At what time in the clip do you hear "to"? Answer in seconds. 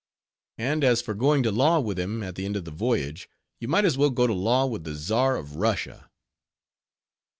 1.43-1.51, 4.25-4.33